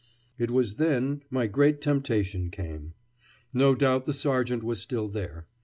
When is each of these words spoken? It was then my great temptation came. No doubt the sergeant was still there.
It 0.39 0.49
was 0.49 0.77
then 0.77 1.21
my 1.29 1.45
great 1.45 1.79
temptation 1.79 2.49
came. 2.49 2.95
No 3.53 3.75
doubt 3.75 4.07
the 4.07 4.13
sergeant 4.13 4.63
was 4.63 4.81
still 4.81 5.07
there. 5.07 5.45